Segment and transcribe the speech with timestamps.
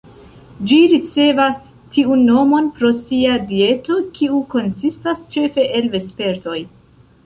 [0.69, 1.59] Ĝi ricevas
[1.97, 6.61] tiun nomon pro sia dieto, kiu konsistas ĉefe el vespertoj.